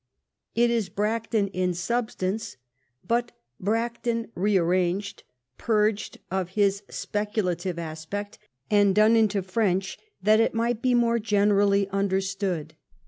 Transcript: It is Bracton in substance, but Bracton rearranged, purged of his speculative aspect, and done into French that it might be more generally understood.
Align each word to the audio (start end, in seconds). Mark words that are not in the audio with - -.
It 0.55 0.71
is 0.71 0.89
Bracton 0.89 1.49
in 1.49 1.75
substance, 1.75 2.57
but 3.07 3.33
Bracton 3.59 4.31
rearranged, 4.33 5.21
purged 5.59 6.17
of 6.31 6.49
his 6.57 6.81
speculative 6.89 7.77
aspect, 7.77 8.39
and 8.71 8.95
done 8.95 9.15
into 9.15 9.43
French 9.43 9.99
that 10.23 10.39
it 10.39 10.55
might 10.55 10.81
be 10.81 10.95
more 10.95 11.19
generally 11.19 11.87
understood. 11.89 12.73